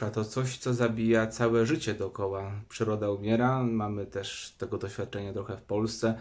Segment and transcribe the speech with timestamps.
[0.00, 2.52] to coś, co zabija całe życie dookoła.
[2.68, 6.18] Przyroda umiera, mamy też tego doświadczenia trochę w Polsce,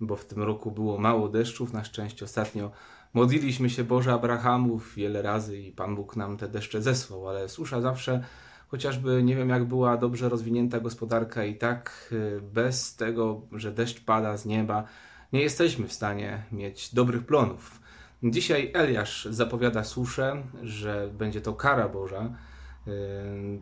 [0.00, 1.72] bo w tym roku było mało deszczów.
[1.72, 2.70] Na szczęście ostatnio
[3.14, 7.80] modliliśmy się Boże Abrahamów wiele razy i Pan Bóg nam te deszcze zesłał, ale susza
[7.80, 8.24] zawsze,
[8.68, 14.04] chociażby nie wiem jak była dobrze rozwinięta gospodarka i tak y, bez tego, że deszcz
[14.04, 14.84] pada z nieba,
[15.32, 17.80] nie jesteśmy w stanie mieć dobrych plonów.
[18.22, 22.34] Dzisiaj Eliasz zapowiada suszę, że będzie to kara Boża.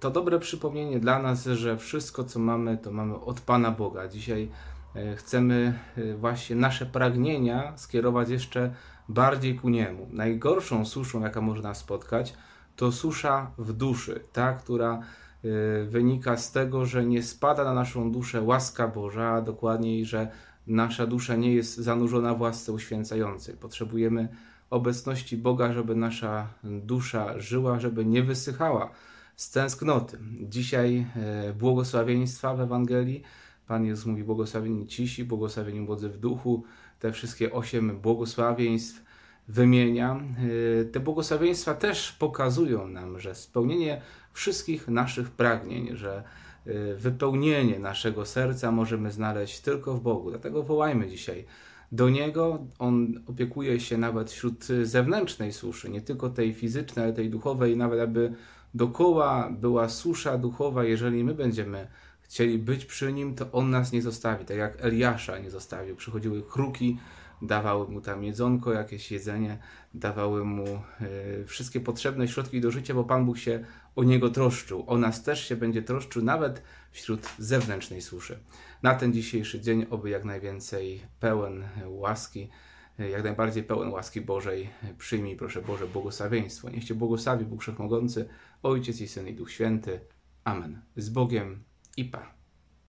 [0.00, 4.08] To dobre przypomnienie dla nas, że wszystko co mamy, to mamy od Pana Boga.
[4.08, 4.48] Dzisiaj
[4.94, 8.74] e, chcemy e, właśnie nasze pragnienia skierować jeszcze
[9.08, 10.08] bardziej ku Niemu.
[10.12, 12.34] Najgorszą suszą, jaka można spotkać,
[12.76, 15.02] to susza w duszy, ta, która
[15.86, 20.28] wynika z tego, że nie spada na naszą duszę łaska Boża, a dokładniej, że
[20.66, 23.56] nasza dusza nie jest zanurzona w łasce uświęcającej.
[23.56, 24.28] Potrzebujemy
[24.70, 28.90] obecności Boga, żeby nasza dusza żyła, żeby nie wysychała
[29.36, 30.18] z tęsknoty.
[30.40, 33.22] Dzisiaj e, błogosławieństwa w Ewangelii.
[33.66, 36.64] Pan Jezus mówi błogosławieni cisi, błogosławieni młodzy w duchu.
[36.98, 39.04] Te wszystkie osiem błogosławieństw
[39.52, 40.20] wymienia.
[40.80, 44.00] E, te błogosławieństwa też pokazują nam, że spełnienie
[44.32, 46.22] wszystkich naszych pragnień, że
[46.66, 50.30] e, wypełnienie naszego serca możemy znaleźć tylko w Bogu.
[50.30, 51.44] Dlatego wołajmy dzisiaj
[51.92, 52.66] do Niego.
[52.78, 58.00] On opiekuje się nawet wśród zewnętrznej suszy, nie tylko tej fizycznej, ale tej duchowej, nawet
[58.00, 58.34] aby
[58.74, 61.88] dokoła była susza duchowa, jeżeli my będziemy
[62.20, 65.96] chcieli być przy Nim, to On nas nie zostawi, tak jak Eliasza nie zostawił.
[65.96, 66.98] Przychodziły kruki,
[67.42, 69.58] dawały mu tam jedzonko, jakieś jedzenie,
[69.94, 70.64] dawały mu
[71.40, 73.64] y, wszystkie potrzebne środki do życia, bo Pan Bóg się
[73.96, 74.84] o niego troszczył.
[74.86, 78.38] O nas też się będzie troszczył, nawet wśród zewnętrznej suszy.
[78.82, 82.48] Na ten dzisiejszy dzień, oby jak najwięcej pełen łaski,
[82.98, 84.70] jak najbardziej pełen łaski Bożej.
[84.98, 86.70] Przyjmij, proszę Boże, błogosławieństwo.
[86.70, 88.28] Niech Cię błogosławi Bóg Wszechmogący,
[88.62, 90.00] Ojciec i Syn i Duch Święty.
[90.44, 90.82] Amen.
[90.96, 91.64] Z Bogiem
[91.96, 92.41] i Pa.